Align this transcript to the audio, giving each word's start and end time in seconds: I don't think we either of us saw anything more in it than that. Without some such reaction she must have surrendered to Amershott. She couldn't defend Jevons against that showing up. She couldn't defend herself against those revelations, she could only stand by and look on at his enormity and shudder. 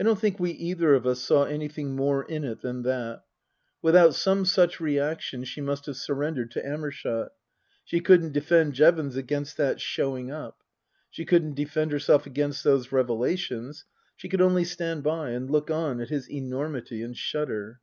I 0.00 0.02
don't 0.02 0.18
think 0.18 0.40
we 0.40 0.50
either 0.50 0.94
of 0.96 1.06
us 1.06 1.20
saw 1.20 1.44
anything 1.44 1.94
more 1.94 2.24
in 2.24 2.42
it 2.42 2.60
than 2.60 2.82
that. 2.82 3.22
Without 3.80 4.16
some 4.16 4.44
such 4.44 4.80
reaction 4.80 5.44
she 5.44 5.60
must 5.60 5.86
have 5.86 5.96
surrendered 5.96 6.50
to 6.50 6.60
Amershott. 6.60 7.28
She 7.84 8.00
couldn't 8.00 8.32
defend 8.32 8.72
Jevons 8.74 9.14
against 9.14 9.56
that 9.56 9.80
showing 9.80 10.28
up. 10.32 10.64
She 11.08 11.24
couldn't 11.24 11.54
defend 11.54 11.92
herself 11.92 12.26
against 12.26 12.64
those 12.64 12.90
revelations, 12.90 13.84
she 14.16 14.28
could 14.28 14.40
only 14.42 14.64
stand 14.64 15.04
by 15.04 15.30
and 15.30 15.48
look 15.48 15.70
on 15.70 16.00
at 16.00 16.08
his 16.08 16.28
enormity 16.28 17.00
and 17.00 17.16
shudder. 17.16 17.80